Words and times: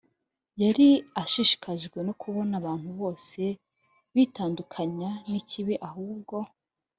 yari 0.61 0.87
ashishikajwe 1.21 1.97
no 2.07 2.13
kubona 2.21 2.53
abantu 2.61 2.89
bose 2.99 3.41
bitandukanya 4.15 5.09
n 5.29 5.31
ikibi 5.41 5.75
ahubwo 5.89 6.35